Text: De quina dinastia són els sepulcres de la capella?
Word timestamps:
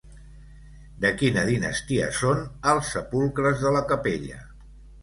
De 1.03 1.11
quina 1.19 1.43
dinastia 1.51 2.09
són 2.23 2.43
els 2.73 2.91
sepulcres 2.97 3.65
de 3.67 3.79
la 3.79 3.89
capella? 3.95 4.43